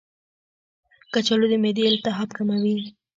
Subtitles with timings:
[1.13, 2.75] کچالو د معدې التهاب کموي.